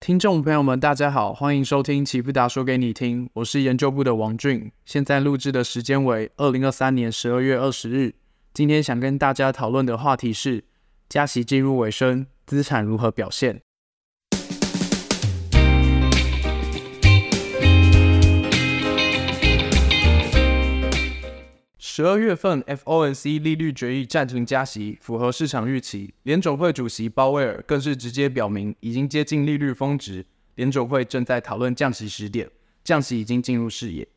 [0.00, 8.14] 听众朋友们，大家好，欢迎收听奇富达说给你听，我是研究部的王俊，现在录制的时间为二零二三年十二月二十日。
[8.54, 10.64] 今天想跟大家讨论的话题是
[11.06, 13.60] 加息进入尾声，资产如何表现？
[22.00, 26.14] 十二月份 FOMC 利率决议暂停加息，符合市场预期。
[26.22, 30.24] 联总会主席鲍威尔更是直接表明，已经接近利率峰值，
[30.54, 32.48] 联总会正在讨论降息时点，
[32.82, 34.08] 降息已经进入视野。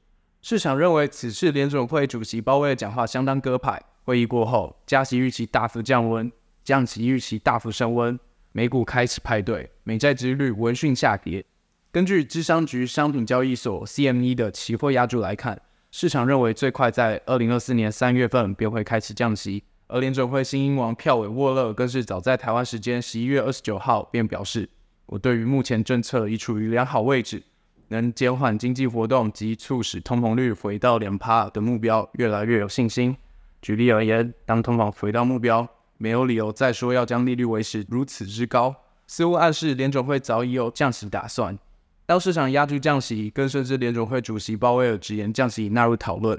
[0.41, 3.83] 市场认为此次联总会主席鲍威尔讲话相当鸽派。
[4.05, 6.31] 会议过后，加息预期大幅降温，
[6.63, 8.17] 降息预期大幅升温，
[8.53, 11.43] 美股开始派对，美债殖率闻讯下跌。
[11.91, 15.61] 根据智商局商品交易所 CME 的期货压注来看。
[15.95, 24.67] 市场认为最快在二零二四年三月份便会开始降息，而联准会新英王票委沃勒更是早在台湾时间十一月二十九号便表示，
[25.05, 27.43] 我对于目前政策已处于良好位置，
[27.89, 33.15] 能减缓经济活动及促使通膨率回到两帕的目标越来越有信心。
[33.61, 35.67] 举例而言，当通膨回到目标，
[35.99, 41.55] 没有理由再说要将利率维持如此之高，似乎暗示联准会早已有降息打算。
[42.05, 46.37] 当市场压住降息，更甚至联总会主席鲍威尔直言降息已纳入讨论，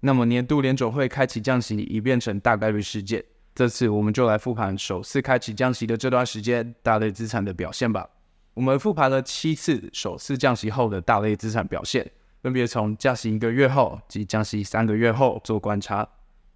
[0.00, 3.24] 那么年度联总会开启降息已变成大概率事件。
[3.54, 8.06] 这次我们就来复盘首次开启降息的这段时间大类资产的表现吧。
[8.52, 12.10] 我们复盘了七次首次降息后的大类资产表现，
[12.42, 16.06] 分别从降息一个月后及降息三个月后做观察。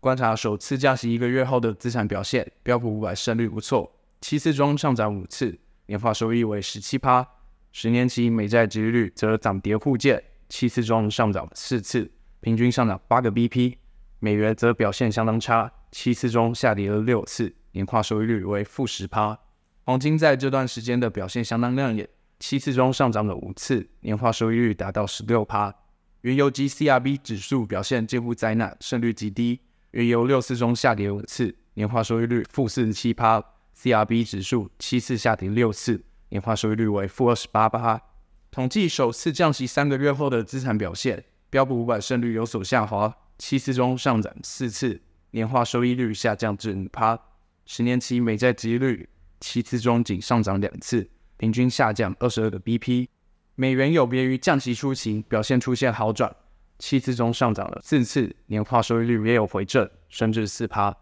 [0.00, 7.26] 观察首次降息一个月后的资产表现，标普五百胜率不错，七次中上涨五次，年化收益为十七趴。
[7.72, 13.76] 十年期美债殖利率则涨跌互见，七次中上涨四次，平均上涨八个 BP。
[14.18, 19.38] 美元则表现相当差，七次中下跌了六次，年化收益率为负十趴。
[19.84, 25.74] 黄金在这段时间的表现相当亮眼，七次中上涨了五次，年化收益率达到十六趴。
[26.22, 29.60] 原油及 CRB 指数表现近乎灾难，胜率极低，
[29.92, 33.42] 原油六次中下跌五次，年化收益率负四十七趴。
[33.74, 36.04] CRB 指数七次下跌六次。
[36.30, 38.00] 年化收益率为负二十八八。
[38.50, 47.16] 统计首次降息三个月后的资产表现，标普五百胜率有所下滑，七次中上涨四次，年化收益率下降至五趴。
[47.66, 49.08] 十年期美债殖率
[49.38, 53.06] 七次中仅上涨两次，平均下降二十二个 BP。
[53.54, 56.34] 美元有别于降息初期表现出现好转，
[56.78, 60.96] 七次中上涨了四次，年化收益率也有回正，升至四趴。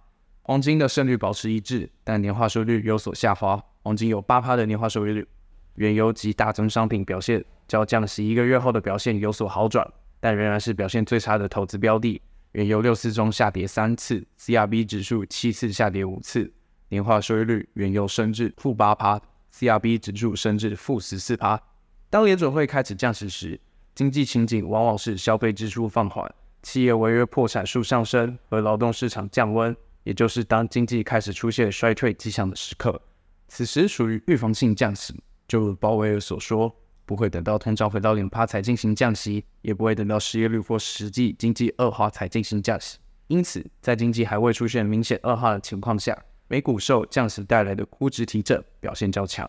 [0.49, 3.63] 黄金的胜率保持一致，但年化收益率有所下滑。
[3.83, 5.29] 黄金有八趴的年化收益率，
[5.75, 9.87] 原油及大宗商品表现较降息一个月后的表现有所好转，
[10.19, 12.19] 但仍然是表现最差的投资标的。
[12.53, 16.51] 原油六次中下跌三次，CRB 指数七次下跌五次，
[16.89, 19.21] 年化收益率原油升至负八趴
[19.53, 21.61] ，CRB 指数升至负十四趴。
[22.09, 23.61] 当联准会开始降息时，
[23.95, 29.77] 经济情景往往是消费支出放缓、企业违约破产数上升和劳动市场降温，
[30.09, 32.99] 也就是当经济开始出现衰退迹象的时刻。
[33.47, 35.15] 此时属于预防性降息，
[35.47, 36.75] 就如鲍威尔所说，
[37.05, 42.97] 不会等到通胀回到零趴才进行降息，也不会等到失业率或实际经济恶化才进行降息。
[43.27, 49.47] 因此，在经济还未出现明显恶化的情况下，美股受降息带来的估值提振表现较强。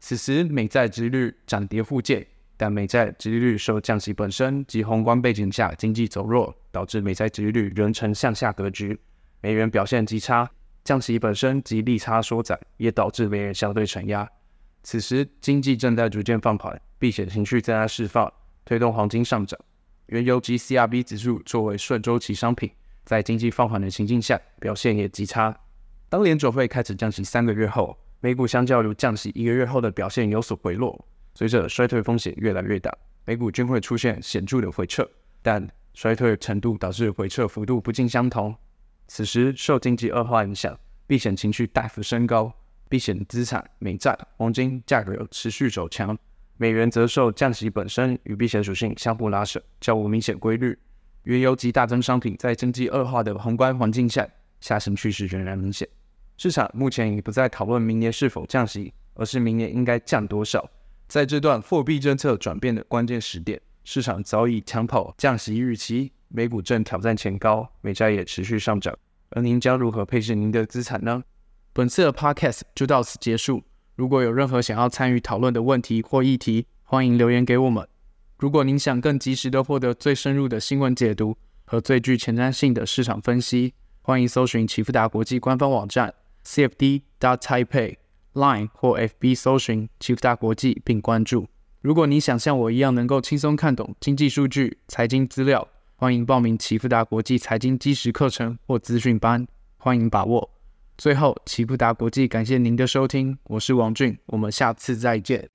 [0.00, 2.26] 此时，美债殖率涨跌互见，
[2.58, 9.00] 但美债殖利率受降息本身及宏观背景下经济走弱，导致美债殖利率仍呈向下格局，
[9.44, 10.50] 美元表现极差。
[10.84, 14.26] 降息本身及利差缩窄，也导致美元相对承压。
[14.82, 18.32] 此时经济正在逐渐放缓，避险情绪正在释放，
[18.64, 19.60] 推动黄金上涨。
[20.06, 22.70] 原油及 CRB 指数作为顺周期商品，
[23.04, 25.54] 在经济放缓的情境下，表现也极差。
[26.08, 31.06] 当联准会开始降息三个月后，美股相较于降息一个月后的表现有所回落。
[31.34, 32.90] 随着衰退风险越来越大，
[33.26, 35.06] 美股均会出现显著的回撤，
[35.42, 38.54] 但衰退程度导致回撤幅度不尽相同。
[39.06, 42.52] 此时受经济恶化影响，避险情绪大幅升高，
[42.88, 46.16] 避险资产美债、黄金价格持续走强，
[46.56, 50.78] 美元则受降息本身与避险属性相互拉扯，较无明显规律。
[51.24, 54.28] 原油及大宗商品在经济恶化的宏观环境下，
[54.60, 55.88] 下行趋势仍然明显。
[56.36, 60.68] 市场目前已不再讨论明年是否降息，而是明年应该降多少。
[61.06, 66.12] 在这段货币政策转变的关键时点，市场早已抢跑降息预期。
[66.36, 68.92] 美股正挑战前高，美债也持续上涨，
[69.30, 71.22] 而您将如何配置您的资产呢？
[71.72, 73.62] 本次的 Podcast 就到此结束。
[73.94, 77.86] 如果有任何想要参与讨论的问题或议题，欢迎留言给我们。
[78.38, 83.72] 如果您想更及时的获得最深入的新闻解读和最具前瞻性的市场分析，
[84.02, 86.12] 欢迎搜寻奇富达国际官方网站
[86.44, 87.94] cfd.dot taipei。
[88.32, 91.46] Line 或 FB 搜寻奇富达国际并关注。
[91.80, 99.46] 如果你想像我一样能够轻松看懂经济数据、财经资料，欢迎报名奇富达国际财经基石课程或资讯班，
[99.76, 100.50] 欢迎把握。
[100.98, 105.48] 最后，奇富达国际感谢您的收听，我是王俊，我们下次再见。